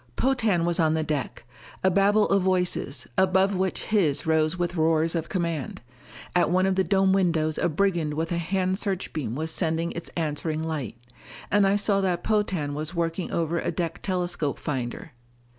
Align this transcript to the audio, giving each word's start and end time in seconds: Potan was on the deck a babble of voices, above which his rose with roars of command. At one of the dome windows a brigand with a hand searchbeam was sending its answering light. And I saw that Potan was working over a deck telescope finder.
Potan 0.15 0.65
was 0.65 0.79
on 0.79 0.95
the 0.95 1.03
deck 1.03 1.45
a 1.83 1.91
babble 1.91 2.25
of 2.29 2.41
voices, 2.41 3.05
above 3.19 3.55
which 3.55 3.83
his 3.83 4.25
rose 4.25 4.57
with 4.57 4.73
roars 4.75 5.13
of 5.13 5.29
command. 5.29 5.79
At 6.35 6.49
one 6.49 6.65
of 6.65 6.73
the 6.73 6.83
dome 6.83 7.13
windows 7.13 7.59
a 7.59 7.69
brigand 7.69 8.15
with 8.15 8.31
a 8.31 8.39
hand 8.39 8.79
searchbeam 8.79 9.35
was 9.35 9.51
sending 9.51 9.91
its 9.91 10.09
answering 10.17 10.63
light. 10.63 10.97
And 11.51 11.67
I 11.67 11.75
saw 11.75 12.01
that 12.01 12.23
Potan 12.23 12.73
was 12.73 12.95
working 12.95 13.31
over 13.31 13.59
a 13.59 13.69
deck 13.69 14.01
telescope 14.01 14.57
finder. 14.57 15.11